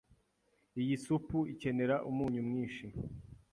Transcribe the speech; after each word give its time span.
Iyi 0.81 0.95
supu 1.05 1.37
ikenera 1.53 1.95
umunyu 2.09 2.41
mwinshi. 2.47 2.85